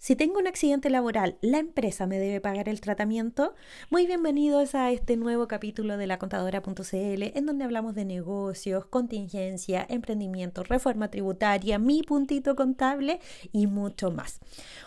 [0.00, 3.54] Si tengo un accidente laboral, ¿la empresa me debe pagar el tratamiento?
[3.90, 9.84] Muy bienvenidos a este nuevo capítulo de la contadora.cl en donde hablamos de negocios, contingencia,
[9.90, 13.20] emprendimiento, reforma tributaria, mi puntito contable
[13.52, 14.40] y mucho más.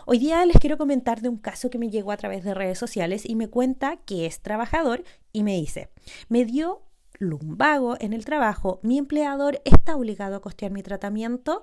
[0.08, 2.80] Hoy día les quiero comentar de un caso que me llegó a través de redes
[2.80, 5.92] sociales y me cuenta que es trabajador y me dice,
[6.28, 6.82] me dio
[7.20, 11.62] lumbago en el trabajo, mi empleador está obligado a costear mi tratamiento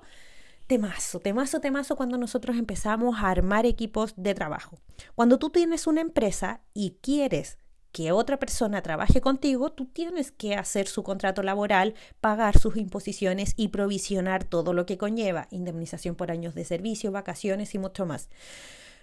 [0.71, 4.79] temazo, temazo, temazo cuando nosotros empezamos a armar equipos de trabajo.
[5.15, 7.57] Cuando tú tienes una empresa y quieres
[7.91, 13.53] que otra persona trabaje contigo, tú tienes que hacer su contrato laboral, pagar sus imposiciones
[13.57, 18.29] y provisionar todo lo que conlleva, indemnización por años de servicio, vacaciones y mucho más.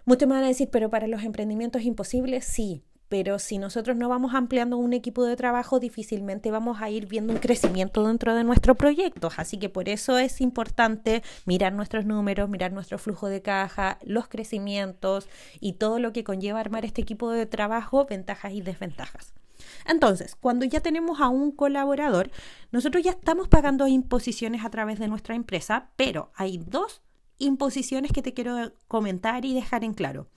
[0.06, 3.96] Muchos me van a decir, pero para los emprendimientos es imposible, sí, pero si nosotros
[3.96, 8.34] no vamos ampliando un equipo de trabajo, difícilmente vamos a ir viendo un crecimiento dentro
[8.34, 9.34] de nuestros proyectos.
[9.38, 14.28] Así que por eso es importante mirar nuestros números, mirar nuestro flujo de caja, los
[14.28, 15.28] crecimientos
[15.60, 19.32] y todo lo que conlleva armar este equipo de trabajo, ventajas y desventajas.
[19.86, 22.30] Entonces, cuando ya tenemos a un colaborador,
[22.70, 27.02] nosotros ya estamos pagando imposiciones a través de nuestra empresa, pero hay dos
[27.38, 30.28] imposiciones que te quiero comentar y dejar en claro.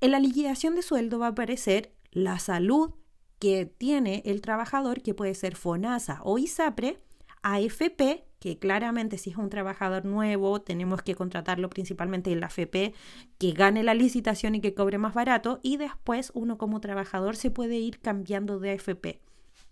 [0.00, 2.94] En la liquidación de sueldo va a aparecer la salud
[3.38, 6.98] que tiene el trabajador, que puede ser FONASA o ISAPRE,
[7.42, 12.94] AFP, que claramente si es un trabajador nuevo tenemos que contratarlo principalmente en la AFP,
[13.38, 17.50] que gane la licitación y que cobre más barato, y después uno como trabajador se
[17.50, 19.20] puede ir cambiando de AFP.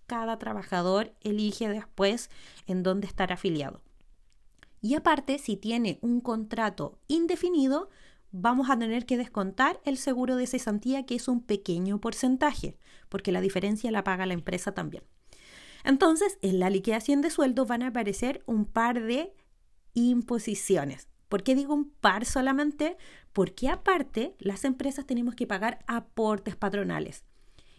[0.06, 2.30] Cada trabajador elige después
[2.66, 3.82] en dónde estar afiliado.
[4.80, 7.88] Y aparte, si tiene un contrato indefinido,
[8.40, 12.76] vamos a tener que descontar el seguro de cesantía, que es un pequeño porcentaje,
[13.08, 15.04] porque la diferencia la paga la empresa también.
[15.84, 19.32] Entonces, en la liquidación de sueldos van a aparecer un par de
[19.94, 21.08] imposiciones.
[21.28, 22.96] ¿Por qué digo un par solamente?
[23.32, 27.24] Porque aparte las empresas tenemos que pagar aportes patronales.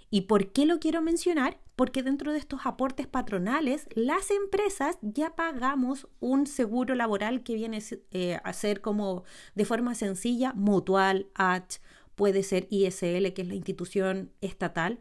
[0.09, 1.59] ¿Y por qué lo quiero mencionar?
[1.75, 7.83] Porque dentro de estos aportes patronales, las empresas ya pagamos un seguro laboral que viene
[8.11, 9.23] eh, a ser como
[9.55, 11.79] de forma sencilla, mutual, H,
[12.15, 14.99] puede ser ISL, que es la institución estatal.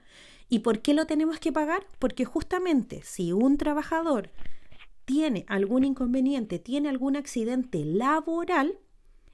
[0.48, 1.86] ¿Y por qué lo tenemos que pagar?
[1.98, 4.30] Porque justamente si un trabajador
[5.04, 8.78] tiene algún inconveniente, tiene algún accidente laboral,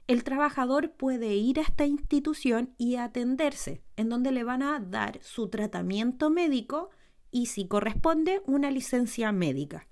[0.07, 5.19] el trabajador puede ir a esta institución y atenderse, en donde le van a dar
[5.21, 6.89] su tratamiento médico
[7.31, 9.87] y, si corresponde, una licencia médica.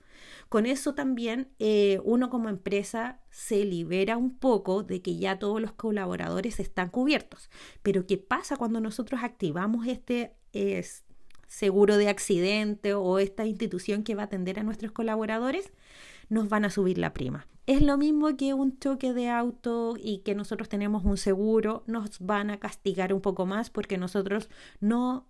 [0.50, 5.62] Con eso también eh, uno como empresa se libera un poco de que ya todos
[5.62, 7.50] los colaboradores están cubiertos.
[7.82, 10.36] Pero ¿qué pasa cuando nosotros activamos este
[11.48, 15.72] seguro de accidente o esta institución que va a atender a nuestros colaboradores?
[16.32, 17.46] Nos van a subir la prima.
[17.68, 22.20] Es lo mismo que un choque de auto y que nosotros tenemos un seguro, nos
[22.20, 24.50] van a castigar un poco más porque nosotros
[24.80, 25.28] no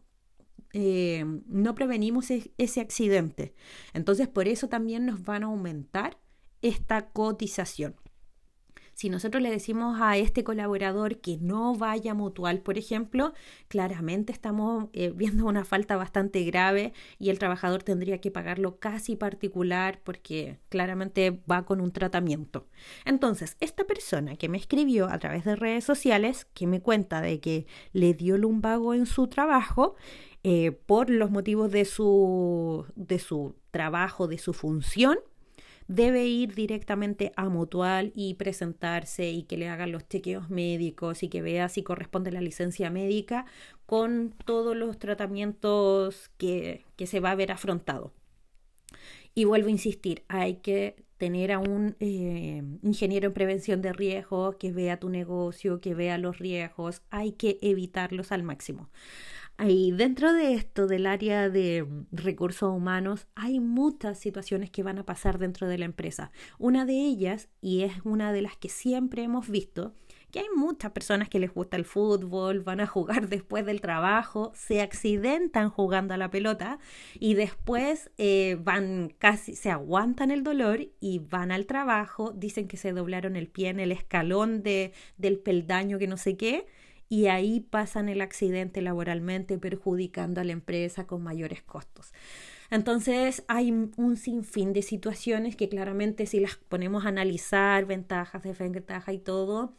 [0.73, 3.53] eh, no prevenimos ese accidente.
[3.93, 6.17] Entonces, por eso también nos van a aumentar
[6.61, 7.95] esta cotización.
[9.01, 13.33] Si nosotros le decimos a este colaborador que no vaya mutual, por ejemplo,
[13.67, 19.15] claramente estamos eh, viendo una falta bastante grave y el trabajador tendría que pagarlo casi
[19.15, 22.67] particular porque claramente va con un tratamiento.
[23.03, 27.39] Entonces, esta persona que me escribió a través de redes sociales, que me cuenta de
[27.39, 29.95] que le dio lumbago en su trabajo,
[30.43, 35.17] eh, por los motivos de su, de su trabajo, de su función,
[35.91, 41.27] debe ir directamente a Mutual y presentarse y que le hagan los chequeos médicos y
[41.27, 43.45] que vea si corresponde la licencia médica
[43.85, 48.13] con todos los tratamientos que, que se va a ver afrontado.
[49.33, 54.55] Y vuelvo a insistir, hay que tener a un eh, ingeniero en prevención de riesgos
[54.55, 58.89] que vea tu negocio, que vea los riesgos, hay que evitarlos al máximo.
[59.59, 65.05] Y dentro de esto, del área de recursos humanos, hay muchas situaciones que van a
[65.05, 66.31] pasar dentro de la empresa.
[66.57, 69.93] Una de ellas, y es una de las que siempre hemos visto,
[70.31, 74.51] que hay muchas personas que les gusta el fútbol, van a jugar después del trabajo,
[74.55, 76.79] se accidentan jugando a la pelota
[77.19, 82.77] y después eh, van casi, se aguantan el dolor y van al trabajo, dicen que
[82.77, 86.65] se doblaron el pie en el escalón de, del peldaño que no sé qué
[87.11, 92.13] y ahí pasan el accidente laboralmente perjudicando a la empresa con mayores costos.
[92.69, 99.13] Entonces hay un sinfín de situaciones que claramente si las ponemos a analizar, ventajas, desventajas
[99.13, 99.75] y todo,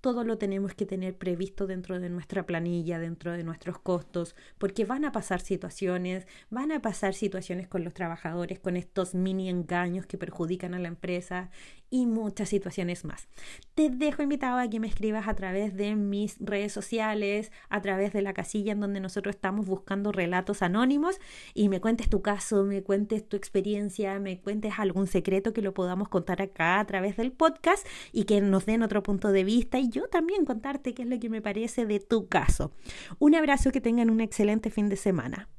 [0.00, 4.84] todo lo tenemos que tener previsto dentro de nuestra planilla, dentro de nuestros costos, porque
[4.84, 10.04] van a pasar situaciones, van a pasar situaciones con los trabajadores, con estos mini engaños
[10.06, 11.50] que perjudican a la empresa
[11.92, 13.28] y muchas situaciones más.
[13.74, 18.14] Te dejo invitado a que me escribas a través de mis redes sociales, a través
[18.14, 21.20] de la casilla en donde nosotros estamos buscando relatos anónimos
[21.52, 25.74] y me cuentes tu caso, me cuentes tu experiencia, me cuentes algún secreto que lo
[25.74, 29.78] podamos contar acá a través del podcast y que nos den otro punto de vista
[29.78, 32.72] y yo también contarte qué es lo que me parece de tu caso.
[33.18, 35.50] Un abrazo, que tengan un excelente fin de semana.